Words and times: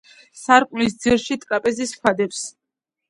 სარკმლის 0.43 0.95
ძირში 1.05 1.37
ტრაპეზის 1.43 1.93
ქვა 1.99 2.15
დევს. 2.23 2.41